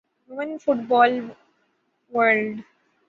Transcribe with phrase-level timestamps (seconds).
[0.29, 1.11] women football
[2.11, 2.55] world